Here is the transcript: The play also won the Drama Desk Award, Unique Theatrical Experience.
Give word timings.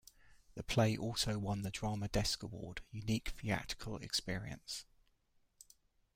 The 0.55 0.63
play 0.63 0.97
also 0.97 1.37
won 1.37 1.61
the 1.61 1.69
Drama 1.69 2.07
Desk 2.07 2.41
Award, 2.41 2.81
Unique 2.89 3.29
Theatrical 3.39 3.97
Experience. 3.97 4.85